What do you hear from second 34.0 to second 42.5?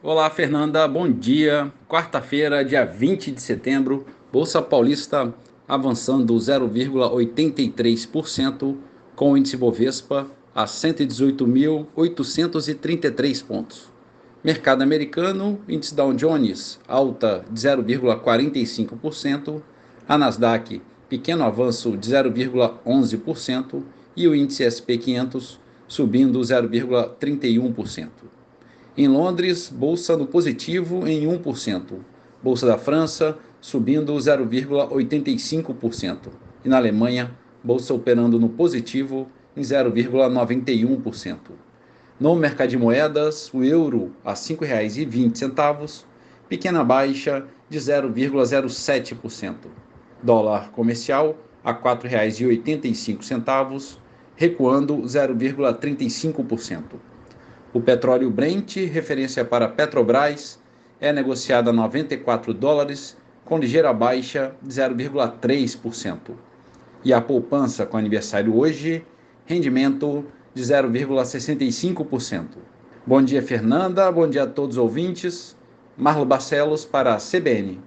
0,85%. E na Alemanha, bolsa operando no positivo em 0,91%. No